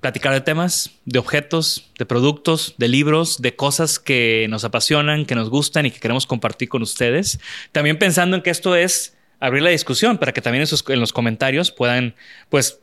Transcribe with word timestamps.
platicar 0.00 0.32
de 0.32 0.40
temas, 0.40 0.90
de 1.04 1.18
objetos, 1.18 1.90
de 1.98 2.06
productos, 2.06 2.74
de 2.78 2.88
libros, 2.88 3.42
de 3.42 3.54
cosas 3.54 3.98
que 3.98 4.46
nos 4.48 4.64
apasionan, 4.64 5.26
que 5.26 5.34
nos 5.34 5.50
gustan 5.50 5.86
y 5.86 5.90
que 5.90 6.00
queremos 6.00 6.26
compartir 6.26 6.68
con 6.68 6.82
ustedes. 6.82 7.38
También 7.72 7.98
pensando 7.98 8.36
en 8.36 8.42
que 8.42 8.50
esto 8.50 8.74
es 8.76 9.16
abrir 9.40 9.62
la 9.62 9.70
discusión 9.70 10.18
para 10.18 10.32
que 10.32 10.40
también 10.40 10.62
en, 10.62 10.66
sus- 10.66 10.84
en 10.88 11.00
los 11.00 11.12
comentarios 11.12 11.70
puedan, 11.70 12.14
pues, 12.48 12.80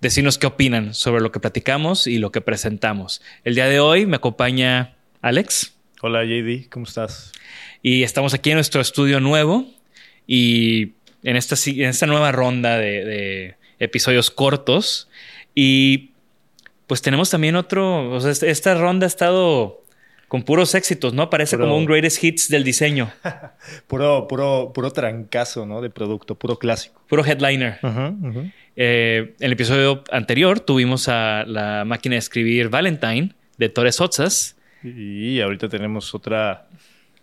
decirnos 0.00 0.36
qué 0.38 0.46
opinan 0.46 0.92
sobre 0.94 1.22
lo 1.22 1.32
que 1.32 1.40
platicamos 1.40 2.06
y 2.06 2.18
lo 2.18 2.30
que 2.30 2.40
presentamos. 2.42 3.22
El 3.44 3.54
día 3.54 3.66
de 3.66 3.80
hoy 3.80 4.04
me 4.06 4.16
acompaña 4.16 4.94
Alex 5.22 5.72
hola 6.02 6.22
JD, 6.24 6.68
¿cómo 6.70 6.84
estás? 6.84 7.32
y 7.82 8.02
estamos 8.02 8.34
aquí 8.34 8.50
en 8.50 8.56
nuestro 8.56 8.80
estudio 8.82 9.18
nuevo 9.20 9.66
y 10.26 10.92
en 11.22 11.36
esta, 11.36 11.56
en 11.66 11.86
esta 11.88 12.06
nueva 12.06 12.30
ronda 12.30 12.76
de, 12.78 13.04
de 13.04 13.56
episodios 13.78 14.30
cortos. 14.30 15.08
Y 15.54 16.10
pues 16.86 17.02
tenemos 17.02 17.30
también 17.30 17.56
otro, 17.56 18.10
o 18.10 18.20
sea, 18.20 18.30
este- 18.30 18.50
esta 18.50 18.74
ronda 18.74 19.06
ha 19.06 19.08
estado 19.08 19.82
con 20.28 20.42
puros 20.42 20.74
éxitos, 20.74 21.14
¿no? 21.14 21.30
Parece 21.30 21.56
Puro- 21.56 21.68
como 21.68 21.78
un 21.78 21.86
greatest 21.86 22.22
hits 22.22 22.48
del 22.48 22.64
diseño, 22.64 23.10
Puro, 23.86 24.26
puro, 24.28 24.72
puro 24.74 24.90
trancazo, 24.92 25.66
¿no? 25.66 25.80
De 25.80 25.90
producto, 25.90 26.34
puro 26.34 26.58
clásico. 26.58 27.00
puro 27.08 27.24
headliner. 27.24 27.78
Eh, 28.76 29.34
en 29.38 29.46
el 29.46 29.52
episodio 29.52 30.02
anterior 30.10 30.60
tuvimos 30.60 31.08
a 31.08 31.44
la 31.46 31.84
máquina 31.84 32.14
de 32.14 32.18
escribir 32.18 32.68
Valentine 32.68 33.30
de 33.56 33.68
Torres 33.68 34.00
Otzas. 34.00 34.56
Y 34.82 35.40
ahorita 35.40 35.68
tenemos 35.68 36.14
otra, 36.14 36.66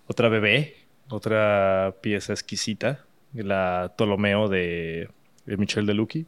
otra 0.08 0.30
bebé, 0.30 0.76
otra 1.10 1.94
pieza 2.02 2.34
exquisita, 2.34 3.02
la 3.34 3.92
Ptolomeo 3.96 4.48
de, 4.50 5.10
de 5.46 5.58
Michel 5.58 5.86
Delucci. 5.86 6.26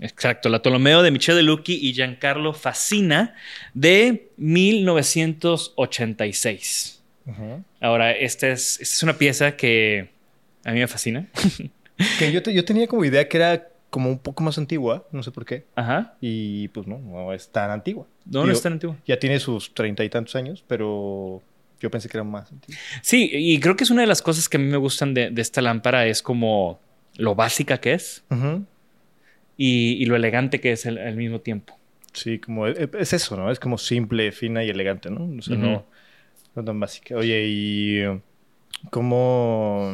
Exacto, 0.00 0.48
la 0.48 0.60
Ptolomeo 0.62 1.02
de 1.02 1.10
Michel 1.10 1.36
de 1.36 1.42
Lucchi 1.42 1.74
y 1.80 1.92
Giancarlo 1.92 2.52
Facina 2.52 3.34
de 3.74 4.30
1986. 4.36 7.02
Ahora, 7.80 8.12
esta 8.12 8.48
es, 8.48 8.80
esta 8.80 8.94
es 8.94 9.02
una 9.02 9.18
pieza 9.18 9.56
que 9.56 10.10
a 10.64 10.72
mí 10.72 10.78
me 10.80 10.86
fascina. 10.88 11.26
Que 12.18 12.32
yo, 12.32 12.42
te- 12.42 12.54
yo 12.54 12.64
tenía 12.64 12.86
como 12.86 13.04
idea 13.04 13.28
que 13.28 13.36
era 13.36 13.68
como 13.90 14.08
un 14.10 14.18
poco 14.18 14.42
más 14.44 14.56
antigua, 14.58 15.06
no 15.12 15.22
sé 15.22 15.30
por 15.30 15.44
qué. 15.44 15.64
Ajá. 15.74 16.14
Y 16.20 16.68
pues 16.68 16.86
no, 16.86 16.98
no 16.98 17.32
es 17.32 17.48
tan 17.50 17.70
antigua. 17.70 18.06
No, 18.24 18.40
no 18.40 18.46
Digo, 18.46 18.56
es 18.56 18.62
tan 18.62 18.74
antigua. 18.74 18.96
Ya 19.06 19.18
tiene 19.18 19.40
sus 19.40 19.74
treinta 19.74 20.04
y 20.04 20.08
tantos 20.08 20.36
años, 20.36 20.64
pero 20.68 21.42
yo 21.80 21.90
pensé 21.90 22.08
que 22.08 22.16
era 22.16 22.24
más 22.24 22.50
antigua. 22.52 22.78
Sí, 23.02 23.28
y 23.32 23.58
creo 23.60 23.76
que 23.76 23.84
es 23.84 23.90
una 23.90 24.02
de 24.02 24.06
las 24.08 24.22
cosas 24.22 24.48
que 24.48 24.56
a 24.58 24.60
mí 24.60 24.66
me 24.66 24.76
gustan 24.76 25.14
de, 25.14 25.30
de 25.30 25.42
esta 25.42 25.60
lámpara 25.60 26.06
es 26.06 26.22
como 26.22 26.80
lo 27.16 27.34
básica 27.34 27.78
que 27.78 27.94
es 27.94 28.22
y, 29.58 30.02
y 30.02 30.06
lo 30.06 30.16
elegante 30.16 30.60
que 30.60 30.72
es 30.72 30.86
al, 30.86 30.96
al 30.96 31.16
mismo 31.16 31.40
tiempo. 31.40 31.78
Sí, 32.14 32.38
como 32.38 32.66
es, 32.66 32.78
es 32.98 33.12
eso, 33.12 33.36
¿no? 33.36 33.50
Es 33.50 33.60
como 33.60 33.76
simple, 33.76 34.32
fina 34.32 34.64
y 34.64 34.70
elegante, 34.70 35.10
¿no? 35.10 35.28
O 35.38 35.42
sea, 35.42 35.56
no, 35.56 35.84
no 36.54 36.64
tan 36.64 36.80
básica. 36.80 37.16
Oye, 37.16 37.44
¿y 37.46 38.02
cómo, 38.90 39.92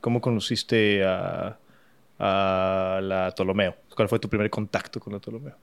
cómo 0.00 0.20
conociste 0.20 1.04
a, 1.04 1.56
a 2.18 3.00
la 3.02 3.30
Ptolomeo? 3.34 3.76
¿Cuál 3.94 4.08
fue 4.08 4.18
tu 4.18 4.28
primer 4.28 4.50
contacto 4.50 4.98
con 4.98 5.12
la 5.12 5.20
Ptolomeo? 5.20 5.54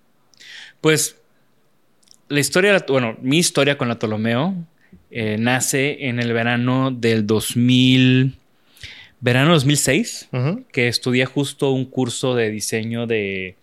Pues 0.79 1.21
la 2.29 2.39
historia, 2.39 2.83
bueno, 2.87 3.17
mi 3.21 3.37
historia 3.37 3.77
con 3.77 3.87
la 3.87 3.99
Ptolomeo 3.99 4.55
eh, 5.11 5.37
nace 5.37 6.07
en 6.07 6.19
el 6.19 6.33
verano 6.33 6.91
del 6.91 7.27
2000, 7.27 8.37
verano 9.21 9.51
2006. 9.53 10.29
que 10.71 10.87
estudié 10.87 11.25
justo 11.25 11.71
un 11.71 11.85
curso 11.85 12.35
de 12.35 12.49
diseño 12.51 13.07
de, 13.07 13.55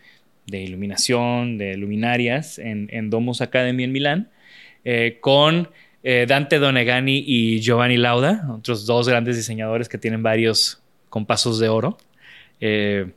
de 0.46 0.60
iluminación, 0.62 1.58
de 1.58 1.76
luminarias 1.76 2.58
en, 2.58 2.88
en 2.90 3.10
Domus 3.10 3.40
Academy 3.40 3.84
en 3.84 3.92
Milán, 3.92 4.30
eh, 4.84 5.18
con 5.20 5.68
eh, 6.02 6.26
Dante 6.28 6.58
Donegani 6.58 7.22
y 7.26 7.60
Giovanni 7.60 7.96
Lauda, 7.96 8.46
otros 8.50 8.86
dos 8.86 9.08
grandes 9.08 9.36
diseñadores 9.36 9.88
que 9.88 9.98
tienen 9.98 10.22
varios 10.22 10.82
compasos 11.08 11.58
de 11.60 11.68
oro. 11.68 11.96
Eh, 12.60 13.12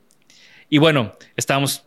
y 0.70 0.78
bueno, 0.78 1.14
estábamos 1.35 1.84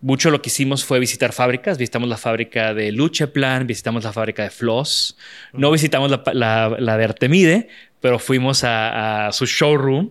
mucho 0.00 0.30
lo 0.30 0.40
que 0.40 0.48
hicimos 0.48 0.84
fue 0.84 1.00
visitar 1.00 1.32
fábricas. 1.32 1.76
Visitamos 1.76 2.08
la 2.08 2.16
fábrica 2.16 2.72
de 2.72 2.92
Lucheplan, 2.92 3.66
visitamos 3.66 4.04
la 4.04 4.12
fábrica 4.12 4.44
de 4.44 4.50
Floss. 4.50 5.16
No 5.52 5.70
visitamos 5.72 6.08
la, 6.10 6.22
la- 6.32 6.76
la 6.78 6.96
de 6.96 7.04
Artemide, 7.04 7.68
pero 8.00 8.18
fuimos 8.18 8.64
a, 8.64 9.26
a 9.28 9.32
su 9.32 9.46
showroom 9.46 10.10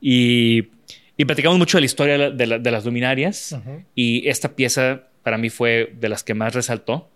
y, 0.00 0.68
y 1.16 1.24
platicamos 1.24 1.58
mucho 1.58 1.76
de 1.78 1.82
la 1.82 1.86
historia 1.86 2.12
de, 2.14 2.18
la- 2.18 2.30
de 2.30 2.46
la- 2.46 2.58
de 2.58 2.70
las 2.70 2.84
luminarias. 2.84 3.56
Y 3.94 4.28
esta 4.28 4.54
pieza 4.56 5.02
para 5.22 5.38
mí 5.38 5.48
fue 5.50 5.92
de 5.98 6.08
las 6.08 6.24
que 6.24 6.34
más 6.34 6.54
resaltó 6.54 7.08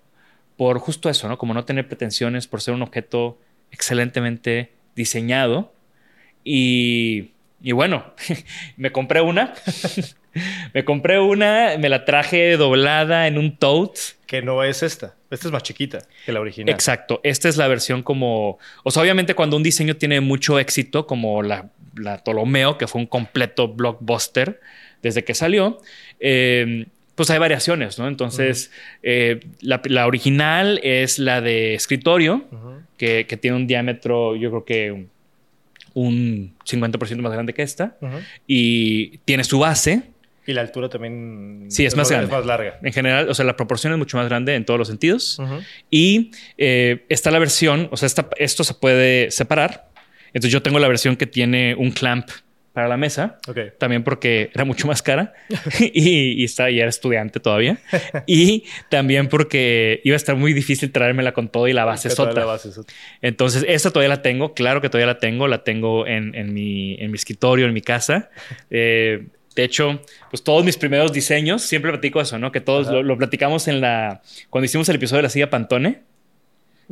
por 0.56 0.78
justo 0.78 1.10
eso, 1.10 1.28
¿no? 1.28 1.36
Como 1.36 1.52
no 1.54 1.64
tener 1.64 1.86
pretensiones, 1.86 2.46
por 2.46 2.62
ser 2.62 2.72
un 2.74 2.82
objeto 2.82 3.38
excelentemente 3.72 4.70
diseñado. 4.94 5.72
Y, 6.44 7.32
y 7.62 7.72
bueno, 7.72 8.14
me 8.76 8.92
compré 8.92 9.20
una. 9.20 9.52
me 10.74 10.84
compré 10.84 11.18
una, 11.18 11.76
me 11.78 11.88
la 11.88 12.04
traje 12.04 12.56
doblada 12.56 13.26
en 13.26 13.36
un 13.38 13.56
tote. 13.56 14.00
Que 14.26 14.40
no 14.42 14.62
es 14.64 14.82
esta. 14.82 15.15
Esta 15.30 15.48
es 15.48 15.52
más 15.52 15.62
chiquita 15.62 15.98
que 16.24 16.32
la 16.32 16.40
original. 16.40 16.72
Exacto. 16.74 17.20
Esta 17.24 17.48
es 17.48 17.56
la 17.56 17.66
versión 17.68 18.02
como. 18.02 18.58
O 18.84 18.90
sea, 18.90 19.02
obviamente, 19.02 19.34
cuando 19.34 19.56
un 19.56 19.62
diseño 19.62 19.96
tiene 19.96 20.20
mucho 20.20 20.58
éxito, 20.58 21.06
como 21.06 21.42
la, 21.42 21.70
la 21.96 22.18
Ptolomeo, 22.18 22.78
que 22.78 22.86
fue 22.86 23.00
un 23.00 23.06
completo 23.06 23.68
blockbuster 23.68 24.60
desde 25.02 25.24
que 25.24 25.34
salió, 25.34 25.80
eh, 26.20 26.86
pues 27.14 27.30
hay 27.30 27.38
variaciones, 27.38 27.98
¿no? 27.98 28.06
Entonces, 28.08 28.70
eh, 29.02 29.40
la, 29.60 29.80
la 29.86 30.06
original 30.06 30.78
es 30.82 31.18
la 31.18 31.40
de 31.40 31.74
escritorio, 31.74 32.44
que, 32.96 33.26
que 33.26 33.36
tiene 33.36 33.56
un 33.56 33.66
diámetro, 33.66 34.36
yo 34.36 34.50
creo 34.50 34.64
que 34.64 34.92
un- 34.92 35.10
un 35.94 36.54
50% 36.64 37.16
más 37.22 37.32
grande 37.32 37.54
que 37.54 37.62
esta, 37.62 37.96
y 38.46 39.18
tiene 39.24 39.44
su 39.44 39.58
base. 39.58 40.02
Y 40.46 40.52
la 40.52 40.60
altura 40.60 40.88
también 40.88 41.66
Sí, 41.68 41.84
es 41.84 41.96
más 41.96 42.08
grande. 42.10 42.26
Es 42.26 42.32
más 42.32 42.46
larga. 42.46 42.78
En 42.82 42.92
general, 42.92 43.28
o 43.28 43.34
sea, 43.34 43.44
la 43.44 43.56
proporción 43.56 43.92
es 43.92 43.98
mucho 43.98 44.16
más 44.16 44.28
grande 44.28 44.54
en 44.54 44.64
todos 44.64 44.78
los 44.78 44.88
sentidos. 44.88 45.40
Y 45.90 46.30
eh, 46.58 47.04
está 47.08 47.30
la 47.30 47.38
versión, 47.38 47.88
o 47.90 47.96
sea, 47.96 48.06
esta- 48.06 48.28
esto 48.38 48.64
se 48.64 48.74
puede 48.74 49.30
separar. 49.30 49.88
Entonces 50.28 50.52
yo 50.52 50.62
tengo 50.62 50.78
la 50.78 50.88
versión 50.88 51.16
que 51.16 51.26
tiene 51.26 51.74
un 51.74 51.90
clamp 51.90 52.28
para 52.72 52.88
la 52.88 52.98
mesa. 52.98 53.38
Ok. 53.48 53.58
También 53.78 54.04
porque 54.04 54.50
era 54.54 54.66
mucho 54.66 54.86
más 54.86 55.00
cara 55.02 55.32
y, 55.80 56.42
y, 56.42 56.44
está, 56.44 56.70
y 56.70 56.78
era 56.78 56.90
estudiante 56.90 57.40
todavía. 57.40 57.78
y 58.26 58.64
también 58.90 59.28
porque 59.28 60.02
iba 60.04 60.12
a 60.12 60.18
estar 60.18 60.36
muy 60.36 60.52
difícil 60.52 60.92
traérmela 60.92 61.32
con 61.32 61.48
todo 61.48 61.68
y 61.68 61.72
la 61.72 61.86
base 61.86 62.08
es 62.08 62.18
otra. 62.20 62.34
la 62.40 62.44
base 62.44 62.68
es 62.68 62.76
otra. 62.76 62.94
Entonces, 63.22 63.64
esta 63.66 63.90
todavía 63.90 64.10
la 64.14 64.20
tengo. 64.20 64.52
Claro 64.52 64.82
que 64.82 64.90
todavía 64.90 65.06
la 65.14 65.18
tengo. 65.18 65.48
La 65.48 65.64
tengo 65.64 66.06
en, 66.06 66.34
en 66.34 66.52
mi, 66.52 66.96
en 67.00 67.10
mi 67.10 67.16
escritorio, 67.16 67.64
en 67.66 67.72
mi 67.72 67.80
casa. 67.80 68.28
Eh, 68.68 69.28
de 69.56 69.64
hecho, 69.64 70.00
pues 70.30 70.44
todos 70.44 70.64
mis 70.64 70.76
primeros 70.76 71.12
diseños, 71.12 71.62
siempre 71.62 71.90
platico 71.90 72.20
eso, 72.20 72.38
¿no? 72.38 72.52
Que 72.52 72.60
todos 72.60 72.86
lo, 72.88 73.02
lo 73.02 73.16
platicamos 73.18 73.66
en 73.66 73.80
la... 73.80 74.20
Cuando 74.50 74.66
hicimos 74.66 74.88
el 74.88 74.96
episodio 74.96 75.18
de 75.18 75.22
la 75.24 75.30
silla 75.30 75.50
Pantone, 75.50 76.02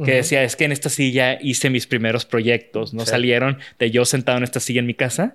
que 0.04 0.14
decía, 0.14 0.42
es 0.42 0.56
que 0.56 0.64
en 0.64 0.72
esta 0.72 0.88
silla 0.88 1.38
hice 1.40 1.70
mis 1.70 1.86
primeros 1.86 2.24
proyectos, 2.24 2.92
¿no? 2.94 3.04
Sí. 3.04 3.10
Salieron 3.10 3.58
de 3.78 3.92
yo 3.92 4.04
sentado 4.04 4.38
en 4.38 4.42
esta 4.42 4.58
silla 4.58 4.80
en 4.80 4.86
mi 4.86 4.94
casa. 4.94 5.32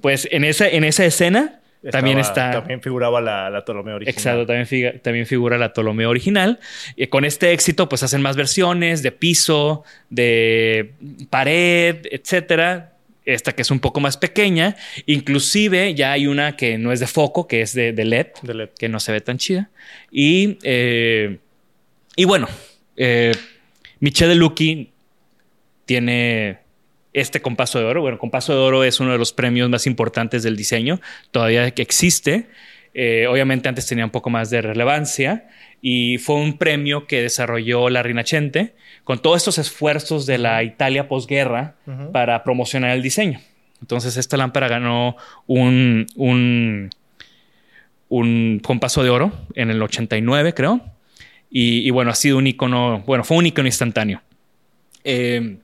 Pues 0.00 0.26
en 0.30 0.44
esa, 0.44 0.66
en 0.66 0.84
esa 0.84 1.04
escena 1.04 1.60
también 1.90 2.18
está... 2.18 2.52
También 2.52 2.80
figuraba 2.80 3.20
la, 3.20 3.50
la 3.50 3.64
Ptolomeo 3.64 3.96
original. 3.96 4.14
Exacto, 4.16 4.46
también, 4.46 4.66
figa- 4.66 5.02
también 5.02 5.26
figura 5.26 5.58
la 5.58 5.72
Ptolomeo 5.74 6.08
original. 6.08 6.58
Y 6.96 7.08
con 7.08 7.26
este 7.26 7.52
éxito, 7.52 7.88
pues 7.88 8.02
hacen 8.02 8.22
más 8.22 8.34
versiones 8.36 9.02
de 9.02 9.12
piso, 9.12 9.84
de 10.08 10.92
pared, 11.28 11.96
etcétera. 12.10 12.94
Esta 13.28 13.52
que 13.52 13.60
es 13.60 13.70
un 13.70 13.78
poco 13.78 14.00
más 14.00 14.16
pequeña. 14.16 14.74
Inclusive 15.04 15.94
ya 15.94 16.12
hay 16.12 16.26
una 16.26 16.56
que 16.56 16.78
no 16.78 16.92
es 16.92 17.00
de 17.00 17.06
foco, 17.06 17.46
que 17.46 17.60
es 17.60 17.74
de, 17.74 17.92
de 17.92 18.04
LED, 18.06 18.28
De 18.40 18.54
LED. 18.54 18.70
que 18.78 18.88
no 18.88 19.00
se 19.00 19.12
ve 19.12 19.20
tan 19.20 19.36
chida. 19.36 19.68
Y, 20.10 20.58
eh, 20.62 21.36
y 22.16 22.24
bueno, 22.24 22.48
eh, 22.96 23.32
Michele 24.00 24.34
Lucky 24.34 24.92
tiene 25.84 26.60
este 27.12 27.42
compaso 27.42 27.78
de 27.78 27.84
oro. 27.84 28.00
Bueno, 28.00 28.18
compaso 28.18 28.54
de 28.54 28.60
oro 28.60 28.82
es 28.82 28.98
uno 28.98 29.12
de 29.12 29.18
los 29.18 29.34
premios 29.34 29.68
más 29.68 29.86
importantes 29.86 30.42
del 30.42 30.56
diseño, 30.56 30.98
todavía 31.30 31.70
que 31.72 31.82
existe. 31.82 32.46
Eh, 33.00 33.28
obviamente 33.28 33.68
antes 33.68 33.86
tenía 33.86 34.04
un 34.04 34.10
poco 34.10 34.28
más 34.28 34.50
de 34.50 34.60
relevancia 34.60 35.46
y 35.80 36.18
fue 36.18 36.34
un 36.34 36.58
premio 36.58 37.06
que 37.06 37.22
desarrolló 37.22 37.90
la 37.90 38.02
Rinascente 38.02 38.74
con 39.04 39.22
todos 39.22 39.36
estos 39.36 39.58
esfuerzos 39.58 40.26
de 40.26 40.36
la 40.38 40.64
Italia 40.64 41.06
posguerra 41.06 41.76
para 42.12 42.42
promocionar 42.42 42.90
el 42.90 43.00
diseño. 43.00 43.38
Entonces 43.80 44.16
esta 44.16 44.36
lámpara 44.36 44.66
ganó 44.66 45.14
un, 45.46 46.06
un, 46.16 46.90
un 48.08 48.60
compaso 48.64 49.04
de 49.04 49.10
oro 49.10 49.30
en 49.54 49.70
el 49.70 49.80
89, 49.80 50.52
creo. 50.54 50.80
Y, 51.52 51.86
y 51.86 51.90
bueno, 51.90 52.10
ha 52.10 52.16
sido 52.16 52.36
un 52.36 52.48
icono, 52.48 53.04
bueno, 53.06 53.22
fue 53.22 53.36
un 53.36 53.46
icono 53.46 53.68
instantáneo. 53.68 54.22
Eh, 55.04 55.58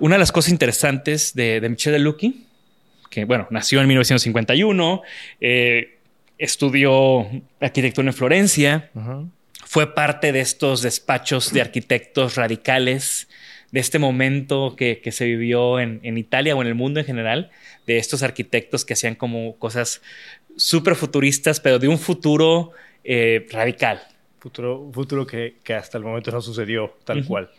una 0.00 0.16
de 0.16 0.18
las 0.18 0.32
cosas 0.32 0.52
interesantes 0.52 1.32
de, 1.34 1.62
de 1.62 1.68
Michele 1.70 1.98
Lucchi, 1.98 2.44
que 3.08 3.24
bueno, 3.24 3.48
nació 3.50 3.80
en 3.80 3.88
1951, 3.88 5.00
eh, 5.40 5.95
estudió 6.38 7.26
arquitectura 7.60 8.08
en 8.08 8.14
Florencia, 8.14 8.90
fue 9.64 9.94
parte 9.94 10.32
de 10.32 10.40
estos 10.40 10.82
despachos 10.82 11.52
de 11.52 11.60
arquitectos 11.60 12.36
radicales, 12.36 13.28
de 13.72 13.80
este 13.80 13.98
momento 13.98 14.74
que, 14.76 15.00
que 15.00 15.12
se 15.12 15.24
vivió 15.24 15.80
en, 15.80 16.00
en 16.02 16.18
Italia 16.18 16.54
o 16.54 16.62
en 16.62 16.68
el 16.68 16.74
mundo 16.74 17.00
en 17.00 17.06
general, 17.06 17.50
de 17.86 17.98
estos 17.98 18.22
arquitectos 18.22 18.84
que 18.84 18.94
hacían 18.94 19.16
como 19.16 19.56
cosas 19.56 20.02
súper 20.56 20.94
futuristas, 20.94 21.60
pero 21.60 21.78
de 21.78 21.88
un 21.88 21.98
futuro 21.98 22.72
eh, 23.04 23.46
radical. 23.50 24.02
Futuro, 24.46 24.90
futuro 24.92 25.26
que, 25.26 25.56
que 25.64 25.74
hasta 25.74 25.98
el 25.98 26.04
momento 26.04 26.30
no 26.30 26.40
sucedió 26.40 26.96
tal 27.04 27.24
cual. 27.24 27.50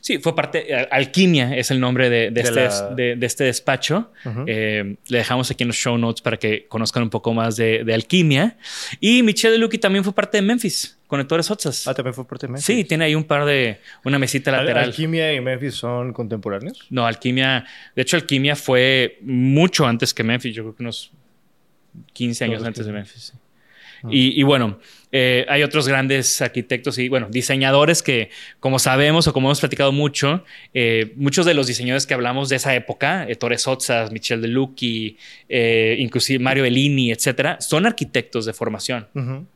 Sí, 0.00 0.18
fue 0.18 0.36
parte. 0.36 0.72
Al- 0.72 0.86
Alquimia 0.92 1.56
es 1.56 1.72
el 1.72 1.80
nombre 1.80 2.08
de, 2.08 2.30
de 2.30 2.30
De 2.30 2.40
este, 2.42 2.64
la- 2.64 2.90
de, 2.94 3.16
de 3.16 3.26
este 3.26 3.42
despacho. 3.42 4.12
Eh, 4.46 4.94
le 5.08 5.18
dejamos 5.18 5.50
aquí 5.50 5.64
en 5.64 5.68
los 5.68 5.76
show 5.76 5.98
notes 5.98 6.22
para 6.22 6.36
que 6.36 6.66
conozcan 6.68 7.02
un 7.02 7.10
poco 7.10 7.34
más 7.34 7.56
de, 7.56 7.84
Alquimia. 7.92 8.56
Y 9.00 9.24
Michelle 9.24 9.58
Lucky 9.58 9.78
también 9.78 10.04
fue 10.04 10.12
parte 10.14 10.38
de 10.38 10.42
Memphis, 10.42 10.96
Conectores 11.08 11.50
Otsas. 11.50 11.88
Ah, 11.88 11.94
también 11.94 12.14
fue 12.14 12.24
parte 12.24 12.46
de 12.46 12.52
Memphis. 12.52 12.66
Sí, 12.66 12.84
tiene 12.84 13.06
ahí 13.06 13.16
un 13.16 13.24
par 13.24 13.44
de. 13.44 13.80
Una 14.04 14.20
mesita 14.20 14.52
Al- 14.52 14.58
lateral. 14.58 14.84
Alquimia 14.84 15.34
y 15.34 15.40
Memphis 15.40 15.74
son 15.74 16.12
contemporáneos. 16.12 16.86
No, 16.88 17.04
Alquimia. 17.04 17.66
De 17.96 18.02
hecho, 18.02 18.16
Alquimia 18.16 18.54
fue 18.54 19.18
mucho 19.22 19.84
antes 19.86 20.14
que 20.14 20.22
Memphis. 20.22 20.54
Yo 20.54 20.62
creo 20.62 20.76
que 20.76 20.82
unos 20.84 21.10
15 22.12 22.44
años 22.44 22.58
Todos 22.58 22.68
antes 22.68 22.86
de 22.86 22.92
15. 22.92 22.96
Memphis. 22.96 23.22
sí. 23.24 23.32
Y, 24.10 24.38
y 24.38 24.42
bueno, 24.44 24.78
eh, 25.10 25.44
hay 25.48 25.62
otros 25.62 25.88
grandes 25.88 26.40
arquitectos 26.42 26.98
y, 26.98 27.08
bueno, 27.08 27.28
diseñadores 27.30 28.02
que, 28.02 28.30
como 28.60 28.78
sabemos 28.78 29.26
o 29.26 29.32
como 29.32 29.48
hemos 29.48 29.60
platicado 29.60 29.90
mucho, 29.90 30.44
eh, 30.74 31.12
muchos 31.16 31.46
de 31.46 31.54
los 31.54 31.66
diseñadores 31.66 32.06
que 32.06 32.14
hablamos 32.14 32.48
de 32.48 32.56
esa 32.56 32.74
época, 32.74 33.26
eh, 33.28 33.34
Torres 33.36 33.66
Otzas, 33.66 34.12
Michel 34.12 34.42
De 34.42 34.48
Lucchi, 34.48 35.16
eh, 35.48 35.96
inclusive 35.98 36.38
Mario 36.38 36.62
Bellini, 36.64 37.10
etcétera, 37.10 37.60
son 37.60 37.86
arquitectos 37.86 38.44
de 38.46 38.52
formación 38.52 39.08
Ujú, 39.14 39.46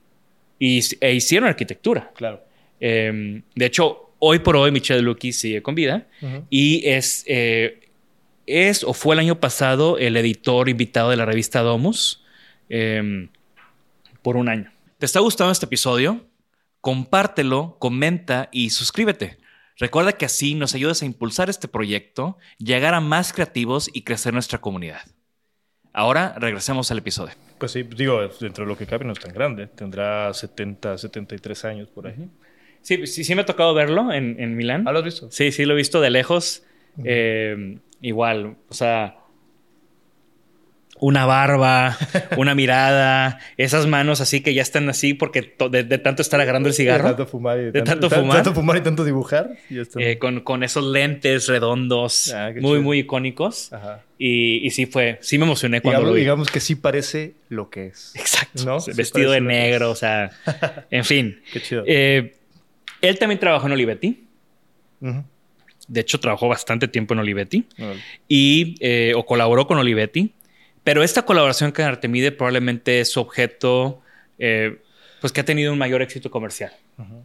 y, 0.58 0.80
e 1.00 1.12
hicieron 1.14 1.48
arquitectura. 1.48 2.10
Claro. 2.16 2.42
Eh, 2.80 3.42
de 3.54 3.66
hecho, 3.66 4.14
hoy 4.18 4.40
por 4.40 4.56
hoy 4.56 4.72
Michel 4.72 4.96
De 4.96 5.02
Lucchi 5.02 5.32
sigue 5.32 5.62
con 5.62 5.74
vida 5.74 6.06
Ujú. 6.20 6.46
y 6.50 6.86
es, 6.88 7.24
eh, 7.28 7.78
es 8.46 8.82
o 8.82 8.92
fue 8.92 9.14
el 9.14 9.20
año 9.20 9.38
pasado 9.38 9.98
el 9.98 10.16
editor 10.16 10.68
invitado 10.68 11.10
de 11.10 11.16
la 11.16 11.26
revista 11.26 11.60
Domus 11.60 12.24
eh, 12.68 13.28
por 14.22 14.36
un 14.36 14.48
año. 14.48 14.72
¿Te 14.98 15.06
está 15.06 15.20
gustando 15.20 15.52
este 15.52 15.66
episodio? 15.66 16.26
Compártelo, 16.80 17.76
comenta 17.78 18.48
y 18.52 18.70
suscríbete. 18.70 19.38
Recuerda 19.78 20.12
que 20.12 20.26
así 20.26 20.54
nos 20.54 20.74
ayudas 20.74 21.02
a 21.02 21.06
impulsar 21.06 21.50
este 21.50 21.69
proyecto, 21.69 22.38
llegar 22.58 22.94
a 22.94 23.00
más 23.00 23.32
creativos 23.32 23.90
y 23.92 24.02
crecer 24.02 24.32
nuestra 24.32 24.60
comunidad. 24.60 25.02
Ahora 25.92 26.34
regresemos 26.38 26.90
al 26.90 26.98
episodio. 26.98 27.34
Pues 27.58 27.72
sí, 27.72 27.82
digo, 27.82 28.20
dentro 28.40 28.64
de 28.64 28.68
lo 28.68 28.76
que 28.76 28.87
cabe 28.87 29.04
no 29.04 29.12
es 29.12 29.20
tan 29.20 29.32
grande. 29.32 29.66
Tendrá 29.66 30.32
70, 30.32 30.99
73 30.99 31.64
años 31.64 31.88
por 31.90 32.06
ahí. 32.06 32.28
Sí, 32.80 33.06
sí, 33.06 33.25
sí 33.25 33.35
me 33.35 33.42
ha 33.42 33.47
tocado 33.47 33.75
verlo 33.75 34.12
en, 34.12 34.37
en 34.40 34.56
Milán. 34.56 34.87
¿Ah, 34.88 34.92
lo 34.92 34.99
has 34.99 35.04
visto? 35.04 35.30
Sí, 35.30 35.52
sí, 35.52 35.64
lo 35.64 35.75
he 35.75 35.76
visto 35.76 36.00
de 36.00 36.11
lejos. 36.11 36.64
Eh, 37.04 37.78
igual, 38.00 38.56
o 38.68 38.75
sea, 38.75 39.16
una 41.04 41.26
barba, 41.26 41.99
una 42.37 42.54
mirada, 42.54 43.40
esas 43.56 43.88
manos 43.88 44.21
así 44.21 44.40
que 44.40 44.54
ya 44.54 44.62
están 44.62 44.88
así 44.88 45.14
porque 45.14 45.52
de, 45.68 45.82
de 45.82 45.99
tanto 45.99 46.23
estar 46.23 46.40
agarrando 46.40 46.68
el 46.68 46.73
De 46.75 46.76
cigarro, 46.76 47.09
tanto 47.09 47.26
fumar 47.26 47.59
y 47.59 47.64
De 47.73 47.82
tanto 47.82 48.09
tan- 48.09 48.21
fumar. 48.21 48.37
tanto 48.37 48.54
fumar 48.54 48.76
y 48.76 48.80
tanto 48.82 49.04
dibujar. 49.04 49.50
y 49.68 49.78
eh, 50.00 50.18
con, 50.18 50.42
con 50.42 50.62
esos 50.62 50.85
lentes 50.85 51.49
redondos, 51.49 52.32
Ah, 52.32 52.50
muy, 52.54 52.61
chido. 52.61 52.82
muy 52.82 52.99
icónicos. 53.00 53.73
Ajá. 53.73 54.02
Y, 54.16 54.64
y 54.64 54.71
sí 54.71 54.87
fue, 54.87 55.18
sí 55.23 55.38
me 55.38 55.44
emocioné 55.44 55.80
cuando 55.80 55.99
Digamos, 55.99 56.09
lo 56.11 56.14
vi. 56.14 56.21
digamos 56.21 56.50
que 56.52 56.61
sí 56.61 56.76
parece 56.76 57.35
lo 57.49 57.68
que 57.68 57.87
es. 57.88 58.12
Exacto. 58.14 58.64
¿No? 58.64 58.78
Sí 58.78 58.92
Vestido 58.94 59.32
de 59.32 59.40
negro, 59.40 59.90
o 59.90 59.97
sea, 59.97 60.30
en 60.92 61.04
fin. 61.04 61.40
Qué 61.52 61.61
chido. 61.61 61.82
Eh, 61.85 62.37
él 63.00 63.18
también 63.18 63.40
trabajó 63.40 63.66
en 63.66 63.73
Olivetti. 63.73 64.25
De 65.88 66.00
hecho, 66.00 66.21
trabajó 66.21 66.47
bastante 66.49 66.87
tiempo 66.87 67.14
en 67.14 67.21
Olivetti. 67.21 67.66
Y 68.28 68.76
eh, 68.80 69.14
o 69.16 69.26
colaboró 69.26 69.66
con 69.66 69.78
Olivetti. 69.78 70.32
Pero 70.84 71.02
esta 71.02 71.22
colaboración 71.22 71.72
con 71.72 71.84
Artemide 71.84 72.32
probablemente 72.32 73.00
es 73.00 73.12
su 73.12 73.20
objeto, 73.20 74.02
eh, 74.38 74.78
pues 75.20 75.32
que 75.32 75.40
ha 75.40 75.44
tenido 75.44 75.72
un 75.72 75.78
mayor 75.78 76.02
éxito 76.02 76.30
comercial 76.30 76.72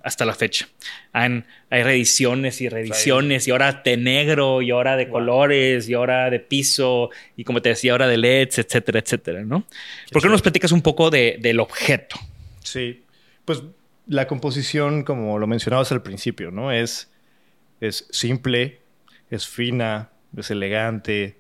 hasta 0.04 0.24
la 0.26 0.34
fecha. 0.34 0.68
Han- 1.14 1.46
hay 1.70 1.84
reediciones 1.84 2.62
y 2.62 2.70
reediciones 2.70 3.48
y 3.48 3.52
ahora 3.52 3.82
de 3.84 3.98
negro 3.98 4.62
y 4.62 4.72
ahora 4.72 4.96
de 4.96 5.08
colores 5.10 5.88
y 5.90 5.94
ahora 5.94 6.30
de 6.30 6.40
piso 6.40 7.10
y 7.36 7.44
como 7.44 7.62
te 7.62 7.70
decía, 7.70 7.92
ahora 7.92 8.08
de 8.08 8.18
LEDs, 8.18 8.60
etcétera, 8.60 9.00
etcétera, 9.00 9.44
¿no? 9.44 9.66
¿Por 10.12 10.22
qué 10.22 10.28
no 10.28 10.32
nos 10.34 10.42
platicas 10.42 10.72
un 10.72 10.82
poco 10.82 11.10
de- 11.10 11.38
del 11.42 11.60
objeto? 11.60 12.18
Sí, 12.64 13.04
pues 13.46 13.62
la 14.08 14.26
composición, 14.28 15.04
como 15.04 15.38
lo 15.38 15.48
mencionabas 15.48 15.92
al 15.92 16.02
principio, 16.02 16.50
¿no? 16.50 16.72
Es, 16.72 17.10
es 17.82 18.08
simple, 18.12 18.80
es 19.30 19.48
fina, 19.48 20.10
es 20.36 20.50
elegante, 20.50 21.36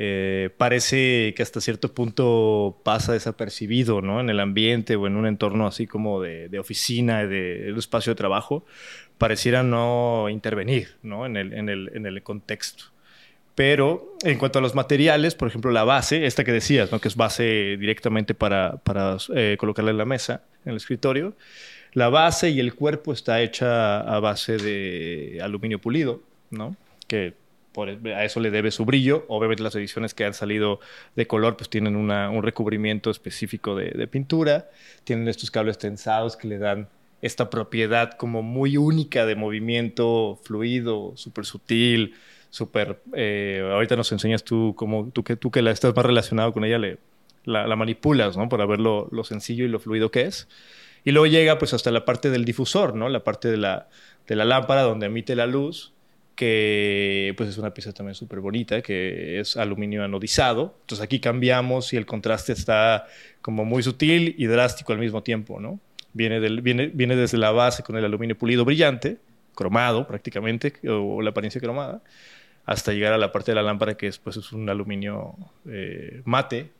eh, 0.00 0.50
parece 0.56 1.34
que 1.34 1.42
hasta 1.42 1.60
cierto 1.60 1.92
punto 1.92 2.80
pasa 2.84 3.14
desapercibido, 3.14 4.00
¿no? 4.00 4.20
En 4.20 4.30
el 4.30 4.38
ambiente 4.38 4.94
o 4.94 5.08
en 5.08 5.16
un 5.16 5.26
entorno 5.26 5.66
así 5.66 5.88
como 5.88 6.22
de, 6.22 6.48
de 6.48 6.60
oficina, 6.60 7.26
de, 7.26 7.72
de, 7.72 7.76
espacio 7.76 8.12
de 8.12 8.16
trabajo, 8.16 8.64
pareciera 9.18 9.64
no 9.64 10.28
intervenir, 10.28 10.96
¿no? 11.02 11.26
En 11.26 11.36
el, 11.36 11.52
en 11.52 11.68
el, 11.68 11.90
en 11.94 12.06
el 12.06 12.22
contexto. 12.22 12.84
Pero 13.56 14.14
en 14.22 14.38
cuanto 14.38 14.60
a 14.60 14.62
los 14.62 14.76
materiales, 14.76 15.34
por 15.34 15.48
ejemplo, 15.48 15.72
la 15.72 15.82
base, 15.82 16.26
esta 16.26 16.44
que 16.44 16.52
decías, 16.52 16.92
¿no? 16.92 17.00
que 17.00 17.08
es 17.08 17.16
base 17.16 17.76
directamente 17.76 18.32
para, 18.32 18.76
para 18.76 19.16
eh, 19.34 19.56
colocarla 19.58 19.90
en 19.90 19.98
la 19.98 20.04
mesa, 20.04 20.44
en 20.64 20.70
el 20.70 20.76
escritorio, 20.76 21.34
la 21.92 22.08
base 22.08 22.50
y 22.50 22.60
el 22.60 22.76
cuerpo 22.76 23.12
está 23.12 23.42
hecha 23.42 23.98
a 23.98 24.20
base 24.20 24.58
de 24.58 25.40
aluminio 25.42 25.80
pulido, 25.80 26.22
¿no? 26.50 26.76
que 27.08 27.34
a 27.84 28.24
eso 28.24 28.40
le 28.40 28.50
debe 28.50 28.70
su 28.70 28.84
brillo. 28.84 29.24
Obviamente 29.28 29.62
las 29.62 29.74
ediciones 29.74 30.14
que 30.14 30.24
han 30.24 30.34
salido 30.34 30.80
de 31.16 31.26
color 31.26 31.56
pues 31.56 31.68
tienen 31.68 31.96
una, 31.96 32.30
un 32.30 32.42
recubrimiento 32.42 33.10
específico 33.10 33.74
de, 33.74 34.06
pintura, 34.06 34.68
tienen 35.04 35.28
estos 35.28 35.50
cables 35.50 35.78
tensados 35.78 36.36
que 36.36 36.48
le 36.48 36.58
dan 36.58 36.88
esta 37.20 37.50
propiedad 37.50 38.12
como 38.12 38.42
muy 38.42 38.76
única 38.76 39.26
de 39.26 39.34
movimiento 39.34 40.38
fluido, 40.44 41.12
súper 41.16 41.44
sutil, 41.44 42.14
súper... 42.50 43.00
Eh, 43.14 43.68
ahorita 43.72 43.96
nos 43.96 44.12
enseñas 44.12 44.44
tú, 44.44 44.74
como 44.76 45.10
tú 45.10 45.24
que, 45.24 45.36
tú 45.36 45.50
que 45.50 45.62
la 45.62 45.70
estás 45.70 45.94
más 45.94 46.06
relacionado 46.06 46.52
con 46.52 46.64
ella, 46.64 46.78
la 47.44 47.76
manipulas, 47.76 48.36
¿no? 48.36 48.48
Para 48.48 48.66
ver 48.66 48.78
lo, 48.78 49.08
lo, 49.10 49.24
sencillo 49.24 49.64
y 49.64 49.68
lo 49.68 49.80
fluido 49.80 50.10
que 50.10 50.22
es. 50.22 50.48
Y 51.04 51.12
luego 51.12 51.26
llega 51.26 51.58
pues 51.58 51.74
hasta 51.74 51.90
la 51.90 52.04
parte 52.04 52.30
del 52.30 52.44
difusor, 52.44 52.94
¿no? 52.94 53.08
La 53.08 53.24
parte 53.24 53.48
de 53.48 53.56
la, 53.56 53.88
de 54.26 54.36
la 54.36 54.44
lámpara 54.44 54.82
donde 54.82 55.06
emite 55.06 55.34
la 55.34 55.46
luz, 55.46 55.92
que 56.38 57.34
pues 57.36 57.48
es 57.48 57.58
una 57.58 57.74
pieza 57.74 57.92
también 57.92 58.14
súper 58.14 58.38
bonita, 58.38 58.80
que 58.80 59.40
es 59.40 59.56
aluminio 59.56 60.04
anodizado. 60.04 60.76
Entonces 60.82 61.04
aquí 61.04 61.18
cambiamos 61.18 61.92
y 61.92 61.96
el 61.96 62.06
contraste 62.06 62.52
está 62.52 63.08
como 63.42 63.64
muy 63.64 63.82
sutil 63.82 64.36
y 64.38 64.46
drástico 64.46 64.92
al 64.92 65.00
mismo 65.00 65.24
tiempo, 65.24 65.58
¿no? 65.58 65.80
Viene, 66.12 66.38
del, 66.38 66.60
viene, 66.62 66.92
viene 66.94 67.16
desde 67.16 67.38
la 67.38 67.50
base 67.50 67.82
con 67.82 67.96
el 67.96 68.04
aluminio 68.04 68.38
pulido 68.38 68.64
brillante, 68.64 69.16
cromado 69.56 70.06
prácticamente, 70.06 70.74
o 70.88 71.20
la 71.22 71.30
apariencia 71.30 71.60
cromada, 71.60 72.02
hasta 72.66 72.92
llegar 72.92 73.12
a 73.14 73.18
la 73.18 73.32
parte 73.32 73.50
de 73.50 73.56
la 73.56 73.62
lámpara 73.62 73.96
que 73.96 74.06
después 74.06 74.36
es 74.36 74.52
un 74.52 74.68
aluminio 74.70 75.34
eh, 75.68 76.22
mate 76.24 76.70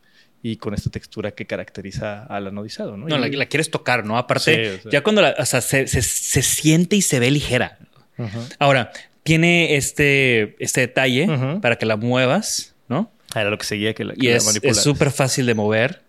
y 0.41 0.55
con 0.59 0.73
esta 0.73 0.89
textura 0.89 1.33
que 1.33 1.47
caracteriza 1.47 2.27
al 2.27 2.47
anodizado. 2.47 2.97
No, 2.97 3.09
no 3.09 3.19
la, 3.19 3.27
la, 3.27 3.47
quieres 3.47 3.73
tocar, 3.73 4.05
¿no? 4.05 4.19
Aparte, 4.19 4.55
sí, 4.55 4.79
o 4.79 4.83
sea, 4.83 4.93
ya 4.93 5.03
cuando 5.03 5.21
la, 5.21 5.35
o 5.37 5.45
sea, 5.45 5.61
se, 5.61 5.89
se, 5.89 6.01
se, 6.01 6.43
siente 6.43 6.95
y 6.95 7.03
se 7.03 7.19
ve 7.19 7.33
ligera. 7.33 7.77
Uh 8.19 8.23
-huh. 8.23 8.57
Ahora, 8.61 8.93
tiene 9.29 9.77
este, 9.77 10.57
este 10.59 10.81
detalle 10.81 11.27
uh 11.27 11.33
-huh. 11.33 11.61
para 11.61 11.77
que 11.77 11.85
la 11.85 11.97
muevas, 11.97 12.75
¿no? 12.89 13.11
Era 13.35 13.51
lo 13.51 13.59
que 13.59 13.67
seguía 13.67 13.93
que 13.93 14.05
la, 14.05 14.15
que 14.15 14.27
y 14.27 14.29
la 14.31 14.37
es 14.37 14.83
súper 14.83 15.11
fácil 15.11 15.45
de 15.45 15.55
mover. 15.55 16.03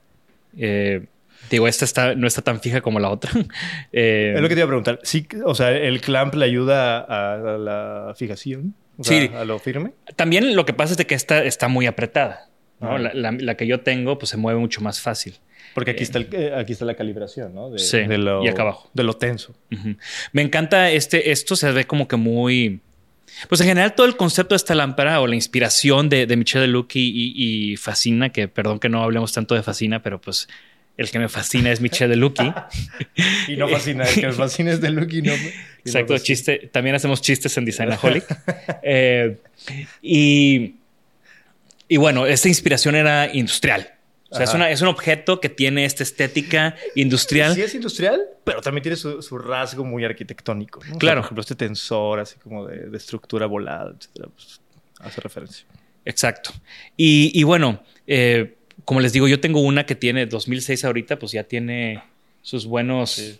Eh, 0.58 1.06
Digo, 1.50 1.68
esta 1.68 1.84
está, 1.84 2.16
no 2.16 2.28
está 2.28 2.42
tan 2.42 2.62
fija 2.62 2.80
como 2.82 3.00
la 3.00 3.10
otra. 3.10 3.32
eh, 3.92 4.34
es 4.36 4.42
lo 4.42 4.48
que 4.48 4.56
te 4.56 4.62
iba 4.62 4.66
a 4.66 4.68
preguntar. 4.68 5.00
Sí, 5.04 5.28
o 5.44 5.56
sea, 5.56 5.72
el 5.72 6.00
clamp 6.00 6.36
le 6.36 6.46
ayuda 6.46 7.00
a, 7.00 7.34
a 7.56 7.58
la 7.58 8.14
fijación. 8.16 8.76
O 8.98 9.04
sea, 9.04 9.20
sí. 9.20 9.32
A 9.36 9.44
lo 9.46 9.60
firme. 9.60 9.92
También 10.16 10.56
lo 10.56 10.66
que 10.66 10.74
pasa 10.74 10.94
es 10.94 10.98
de 10.98 11.06
que 11.06 11.16
esta 11.16 11.44
está 11.44 11.68
muy 11.68 11.88
apretada. 11.88 12.50
¿no? 12.80 12.92
Ah. 12.96 13.00
La, 13.00 13.14
la, 13.14 13.32
la, 13.32 13.56
que 13.56 13.66
yo 13.68 13.82
tengo, 13.82 14.18
pues 14.20 14.30
se 14.30 14.38
mueve 14.38 14.60
mucho 14.60 14.82
más 14.82 15.02
fácil. 15.02 15.34
Porque 15.74 15.92
aquí, 15.92 16.02
eh, 16.02 16.04
está, 16.04 16.20
el, 16.20 16.54
aquí 16.54 16.72
está 16.74 16.86
la 16.86 16.96
calibración, 16.96 17.54
¿no? 17.54 17.72
De, 17.72 17.80
sí, 17.80 17.98
de 18.00 18.18
lo, 18.18 18.44
y 18.44 18.48
acá 18.48 18.62
abajo. 18.62 18.90
De 18.94 19.04
lo 19.04 19.14
tenso. 19.14 19.56
Uh 19.72 19.76
-huh. 19.76 19.98
Me 20.34 20.42
encanta 20.42 20.92
este, 20.92 21.32
esto 21.32 21.56
se 21.56 21.72
ve 21.72 21.86
como 21.86 22.08
que 22.08 22.16
muy... 22.16 22.82
Pues 23.48 23.62
en 23.62 23.68
general 23.68 23.96
todo 23.96 24.06
el 24.06 24.18
concepto 24.18 24.54
de 24.54 24.58
esta 24.58 24.76
lámpara 24.76 25.22
o 25.22 25.28
la 25.28 25.36
inspiración 25.36 26.10
de, 26.10 26.26
de 26.26 26.36
Michelle 26.38 26.68
Lucky 26.68 27.00
y, 27.00 27.72
y, 27.72 27.78
Fascina, 27.78 28.30
que 28.30 28.48
perdón 28.48 28.80
que 28.80 28.90
no 28.90 29.04
hablemos 29.04 29.34
tanto 29.34 29.56
de 29.56 29.64
Fascina, 29.64 30.02
pero 30.02 30.20
pues 30.20 30.48
el 30.98 31.10
que 31.12 31.20
me 31.20 31.30
fascina 31.30 31.72
es 31.72 31.80
Michelle 31.80 32.10
de 32.10 32.18
Lucky. 32.18 32.52
y 33.48 33.56
no 33.56 33.70
fascina, 33.70 34.04
el 34.04 34.16
que 34.16 34.28
me 34.28 34.34
fascina 34.34 34.72
es 34.72 34.82
de 34.82 34.90
Lucky. 34.90 35.22
No, 35.22 35.34
Exacto, 35.86 36.14
no 36.14 36.20
chiste. 36.20 36.70
También 36.74 36.96
hacemos 36.96 37.22
chistes 37.22 37.58
en 37.58 37.64
Designaholic. 37.64 38.26
eh, 38.84 39.38
y, 40.02 40.76
y 41.88 41.98
bueno, 41.98 42.26
esta 42.26 42.50
inspiración 42.50 42.96
era 42.96 43.34
industrial. 43.34 43.94
O 44.32 44.36
sea, 44.36 44.44
es, 44.44 44.54
una, 44.54 44.70
es, 44.70 44.82
un 44.82 44.90
objeto 44.90 45.42
que 45.42 45.50
tiene 45.50 45.86
esta 45.86 46.04
estética 46.04 46.76
industrial. 46.96 47.56
Sí, 47.56 47.62
es 47.62 47.74
industrial, 47.74 48.22
pero 48.44 48.62
también 48.62 48.84
tiene 48.84 48.96
su, 48.96 49.24
su 49.24 49.38
rasgo 49.40 49.84
muy 49.84 50.06
arquitectónico. 50.06 50.82
¿no? 50.88 50.98
Claro. 51.00 51.22
O 51.22 51.24
sea, 51.24 51.30
por 51.30 51.40
ejemplo, 51.40 51.42
este 51.42 51.56
tensor, 51.56 52.20
así 52.20 52.38
como 52.38 52.68
de, 52.68 52.90
de 52.90 52.98
estructura 52.98 53.48
volada, 53.48 53.92
etcétera, 53.98 54.30
pues, 54.36 54.62
hace 55.00 55.22
referencia. 55.22 55.66
Exacto. 56.06 56.52
Y, 56.96 57.32
y 57.34 57.44
bueno, 57.44 57.84
eh, 58.06 58.56
como 58.86 59.00
les 59.00 59.14
digo, 59.14 59.28
yo 59.28 59.40
tengo 59.40 59.62
una 59.62 59.86
que 59.86 59.96
tiene 59.96 60.26
2006 60.26 60.86
ahorita, 60.86 61.20
pues 61.20 61.32
ya 61.32 61.44
tiene 61.44 62.04
sus 62.42 62.66
buenos 62.66 63.12
sí. 63.12 63.40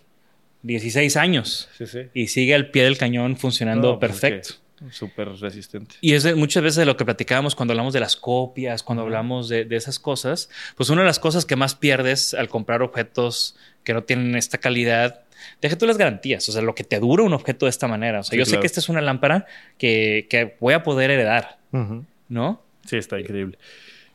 16 0.62 1.16
años. 1.16 1.68
Sí, 1.76 1.86
sí. 1.86 2.00
Y 2.14 2.28
sigue 2.28 2.54
al 2.54 2.70
pie 2.70 2.84
del 2.84 2.98
cañón 2.98 3.36
funcionando 3.36 3.92
no, 3.92 3.98
pues 3.98 4.12
perfecto. 4.12 4.54
Súper 4.90 5.28
resistente. 5.28 5.96
Y 6.00 6.14
es 6.14 6.22
de, 6.22 6.34
muchas 6.34 6.62
veces 6.62 6.76
de 6.76 6.86
lo 6.86 6.96
que 6.96 7.04
platicábamos 7.04 7.54
cuando 7.54 7.72
hablamos 7.72 7.92
de 7.92 8.00
las 8.00 8.16
copias, 8.16 8.82
cuando 8.82 9.02
hablamos 9.02 9.48
de, 9.48 9.64
de, 9.64 9.76
esas 9.76 9.98
cosas, 9.98 10.48
pues 10.76 10.88
una 10.88 11.02
de 11.02 11.06
las 11.06 11.18
cosas 11.18 11.44
que 11.44 11.56
más 11.56 11.74
pierdes 11.74 12.32
al 12.32 12.48
comprar 12.48 12.82
objetos 12.82 13.56
que 13.84 13.92
no 13.92 14.04
tienen 14.04 14.36
esta 14.36 14.58
calidad, 14.58 15.22
deja 15.60 15.76
tú 15.76 15.86
las 15.86 15.98
garantías, 15.98 16.48
o 16.48 16.52
sea, 16.52 16.62
lo 16.62 16.74
que 16.74 16.84
te 16.84 16.98
dura 16.98 17.22
un 17.22 17.32
objeto 17.32 17.66
de 17.66 17.70
esta 17.70 17.88
manera. 17.88 18.20
O 18.20 18.22
sea, 18.22 18.30
sí, 18.30 18.36
yo 18.38 18.44
claro. 18.44 18.56
sé 18.56 18.60
que 18.60 18.66
esta 18.66 18.80
es 18.80 18.88
una 18.88 19.00
lámpara 19.00 19.46
que, 19.78 20.26
que 20.30 20.56
voy 20.60 20.74
a 20.74 20.82
poder 20.82 21.10
heredar, 21.10 21.58
uh 21.72 21.78
-huh. 21.78 22.04
¿no? 22.28 22.62
Sí, 22.86 22.96
está 22.96 23.20
increíble. 23.20 23.58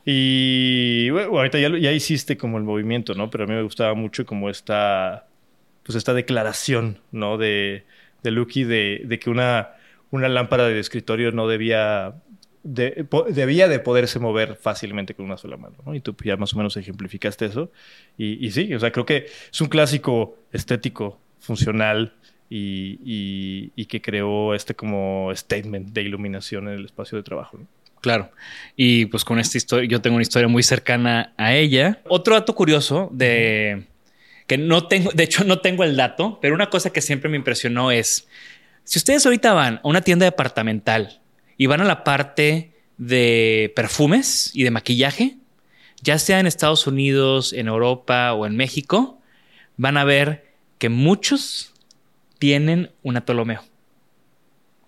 Y 0.04 1.10
bueno, 1.10 1.30
ahorita 1.30 1.58
ya, 1.58 1.68
ya, 1.78 1.92
hiciste 1.92 2.36
como 2.36 2.58
el 2.58 2.64
movimiento, 2.64 3.14
¿no? 3.14 3.28
Pero 3.28 3.44
a 3.44 3.46
mí 3.48 3.54
me 3.54 3.62
gustaba 3.62 3.94
mucho 3.94 4.24
como 4.24 4.48
esta, 4.48 5.26
pues 5.82 5.96
esta 5.96 6.14
declaración, 6.14 7.00
¿no? 7.10 7.38
De, 7.38 7.84
de 8.22 8.30
Lucky 8.30 8.62
de, 8.62 9.02
de 9.04 9.18
que 9.18 9.30
una, 9.30 9.70
una 10.16 10.28
lámpara 10.28 10.66
de 10.66 10.78
escritorio 10.78 11.32
no 11.32 11.48
debía, 11.48 12.14
de, 12.62 13.06
debía 13.30 13.68
de 13.68 13.78
poderse 13.78 14.18
mover 14.18 14.56
fácilmente 14.56 15.14
con 15.14 15.26
una 15.26 15.36
sola 15.36 15.56
mano, 15.56 15.76
¿no? 15.84 15.94
Y 15.94 16.00
tú 16.00 16.16
ya 16.24 16.36
más 16.36 16.54
o 16.54 16.56
menos 16.56 16.76
ejemplificaste 16.76 17.46
eso. 17.46 17.70
Y, 18.16 18.44
y 18.44 18.50
sí, 18.50 18.72
o 18.74 18.80
sea, 18.80 18.90
creo 18.92 19.06
que 19.06 19.26
es 19.52 19.60
un 19.60 19.68
clásico 19.68 20.38
estético, 20.52 21.18
funcional, 21.38 22.14
y, 22.48 23.00
y, 23.04 23.72
y, 23.74 23.86
que 23.86 24.00
creó 24.00 24.54
este 24.54 24.76
como 24.76 25.32
statement 25.34 25.88
de 25.88 26.02
iluminación 26.02 26.68
en 26.68 26.74
el 26.74 26.84
espacio 26.84 27.18
de 27.18 27.24
trabajo. 27.24 27.58
¿no? 27.58 27.66
Claro. 28.00 28.30
Y 28.76 29.06
pues 29.06 29.24
con 29.24 29.40
esta 29.40 29.58
historia, 29.58 29.88
yo 29.88 30.00
tengo 30.00 30.14
una 30.14 30.22
historia 30.22 30.46
muy 30.46 30.62
cercana 30.62 31.32
a 31.36 31.54
ella. 31.54 32.00
Otro 32.08 32.34
dato 32.34 32.54
curioso 32.54 33.08
de 33.12 33.86
que 34.46 34.58
no 34.58 34.86
tengo, 34.86 35.10
de 35.12 35.24
hecho 35.24 35.42
no 35.42 35.58
tengo 35.58 35.82
el 35.82 35.96
dato, 35.96 36.38
pero 36.40 36.54
una 36.54 36.70
cosa 36.70 36.90
que 36.90 37.00
siempre 37.00 37.28
me 37.28 37.36
impresionó 37.36 37.90
es, 37.90 38.28
si 38.86 39.00
ustedes 39.00 39.26
ahorita 39.26 39.52
van 39.52 39.74
a 39.74 39.80
una 39.82 40.00
tienda 40.00 40.24
departamental 40.24 41.20
y 41.56 41.66
van 41.66 41.80
a 41.80 41.84
la 41.84 42.04
parte 42.04 42.72
de 42.98 43.72
perfumes 43.74 44.52
y 44.54 44.62
de 44.62 44.70
maquillaje, 44.70 45.38
ya 46.02 46.20
sea 46.20 46.38
en 46.38 46.46
Estados 46.46 46.86
Unidos, 46.86 47.52
en 47.52 47.66
Europa 47.66 48.32
o 48.32 48.46
en 48.46 48.56
México, 48.56 49.20
van 49.76 49.96
a 49.96 50.04
ver 50.04 50.54
que 50.78 50.88
muchos 50.88 51.72
tienen 52.38 52.92
un 53.02 53.16
atolomeo. 53.16 53.64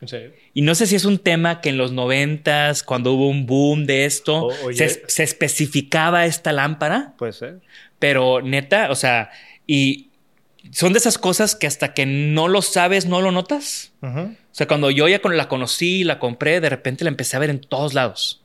¿En 0.00 0.06
serio? 0.06 0.32
Y 0.54 0.62
no 0.62 0.76
sé 0.76 0.86
si 0.86 0.94
es 0.94 1.04
un 1.04 1.18
tema 1.18 1.60
que 1.60 1.70
en 1.70 1.76
los 1.76 1.90
noventas, 1.90 2.84
cuando 2.84 3.14
hubo 3.14 3.28
un 3.28 3.46
boom 3.46 3.84
de 3.84 4.04
esto, 4.04 4.46
oh, 4.46 4.72
se, 4.72 5.02
se, 5.08 5.24
especificaba 5.24 6.24
esta 6.24 6.52
lámpara. 6.52 7.14
Puede 7.18 7.32
ser. 7.32 7.60
Pero 7.98 8.42
neta, 8.42 8.92
o 8.92 8.94
sea, 8.94 9.30
y 9.66 10.07
son 10.72 10.92
de 10.92 10.98
esas 10.98 11.18
cosas 11.18 11.54
que 11.54 11.66
hasta 11.66 11.94
que 11.94 12.06
no 12.06 12.48
lo 12.48 12.62
sabes, 12.62 13.06
no 13.06 13.20
lo 13.20 13.30
notas. 13.32 13.92
Uh 14.02 14.06
-huh. 14.06 14.32
O 14.32 14.54
sea, 14.58 14.66
cuando 14.66 14.90
yo 14.90 15.08
ya 15.08 15.20
la 15.24 15.48
conocí, 15.48 16.04
la 16.04 16.18
compré, 16.18 16.60
de 16.60 16.68
repente 16.68 17.04
la 17.04 17.10
empecé 17.10 17.36
a 17.36 17.40
ver 17.40 17.50
en 17.50 17.60
todos 17.60 17.94
lados. 17.94 18.42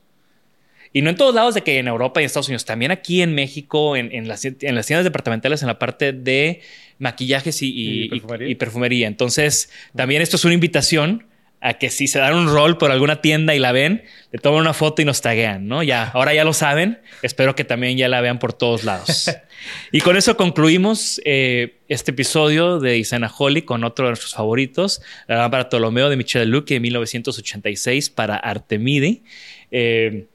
Y 0.95 1.01
no 1.01 1.09
en 1.09 1.15
todos 1.15 1.33
lados 1.33 1.55
de 1.55 1.63
que 1.63 1.79
en 1.79 1.87
Europa 1.87 2.21
y 2.21 2.23
en 2.23 2.27
Estados 2.27 2.47
Unidos, 2.47 2.65
también 2.65 2.91
aquí 2.91 3.23
en 3.23 3.33
México, 3.33 3.95
en, 3.95 4.11
en, 4.13 4.27
las, 4.27 4.45
en 4.45 4.75
las, 4.75 4.85
tiendas 4.85 5.03
departamentales, 5.03 5.63
en 5.63 5.67
la 5.67 5.79
parte 5.79 6.13
de 6.13 6.61
maquillajes 6.99 7.63
y, 7.63 7.69
y, 7.69 8.03
¿Y 8.03 8.09
perfumería? 8.09 8.49
y 8.49 8.55
perfumería. 8.55 9.07
Entonces, 9.07 9.71
también 9.95 10.21
esto 10.21 10.35
es 10.35 10.45
una 10.45 10.53
invitación 10.53 11.25
a 11.63 11.75
que 11.75 11.89
si 11.89 12.07
se 12.07 12.19
dan 12.19 12.35
un 12.35 12.47
rol 12.47 12.77
por 12.77 12.91
alguna 12.91 13.21
tienda 13.21 13.55
y 13.55 13.59
la 13.59 13.71
ven, 13.71 14.03
le 14.33 14.39
toman 14.39 14.59
una 14.59 14.73
foto 14.73 15.01
y 15.01 15.05
nos 15.05 15.21
taguean, 15.21 15.65
¿no? 15.65 15.81
Ya, 15.81 16.09
ahora 16.09 16.33
ya 16.33 16.43
lo 16.43 16.51
saben. 16.51 16.99
Espero 17.21 17.55
que 17.55 17.63
también 17.63 17.97
ya 17.97 18.09
la 18.09 18.19
vean 18.19 18.37
por 18.37 18.51
todos 18.51 18.83
lados. 18.83 19.31
y 19.93 20.01
con 20.01 20.17
eso 20.17 20.35
concluimos 20.35 21.21
eh, 21.23 21.77
este 21.87 22.11
episodio 22.11 22.81
de 22.81 23.07
Holly 23.37 23.61
con 23.61 23.85
otro 23.85 24.05
de 24.05 24.11
nuestros 24.11 24.33
favoritos, 24.33 25.01
la 25.25 25.37
lámpara 25.37 25.69
Ptolomeo 25.69 26.09
de 26.09 26.17
Michel 26.17 26.49
Luque 26.49 26.73
de 26.73 26.79
1986 26.81 28.09
para 28.09 28.35
Artemide. 28.35 29.21
Eh, 29.71 30.25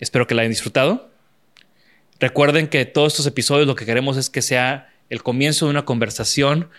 espero 0.00 0.26
que 0.26 0.34
la 0.34 0.42
hayan 0.42 0.50
disfrutado. 0.50 1.10
Recuerden 2.18 2.66
que 2.66 2.84
todos 2.86 3.12
estos 3.12 3.26
episodios 3.28 3.68
lo 3.68 3.76
que 3.76 3.86
queremos 3.86 4.16
es 4.16 4.30
que 4.30 4.42
sea 4.42 4.92
el 5.10 5.22
comienzo 5.22 5.66
de 5.66 5.70
una 5.70 5.84
conversación. 5.84 6.70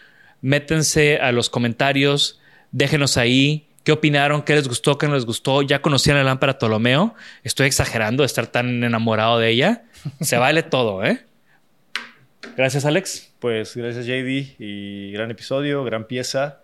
Métense 0.42 1.20
a 1.20 1.32
los 1.32 1.50
comentarios, 1.50 2.42
déjenos 2.74 3.16
ahí 3.16 3.67
¿Qué 3.88 3.94
opinaron? 3.94 4.42
¿Qué 4.42 4.54
les 4.54 4.68
gustó? 4.68 4.98
¿Qué 4.98 5.08
no 5.08 5.14
les 5.16 5.26
gustó? 5.26 5.62
¿Ya 5.62 5.82
conocían 5.82 6.18
la 6.18 6.24
lámpara 6.26 6.58
Ptolomeo? 6.58 7.16
Estoy 7.46 7.68
exagerando 7.68 8.24
de 8.24 8.26
estar 8.26 8.46
tan 8.46 8.84
enamorado 8.84 9.40
de 9.40 9.50
ella. 9.50 9.86
Se 10.20 10.36
vale 10.38 10.62
todo, 10.76 11.06
¿eh? 11.06 11.26
Gracias, 12.58 12.84
Alex. 12.84 13.32
Pues 13.40 13.78
gracias, 13.78 14.06
JD. 14.06 14.60
Y 14.60 15.14
gran 15.14 15.32
episodio, 15.32 15.86
gran 15.86 16.06
pieza 16.06 16.64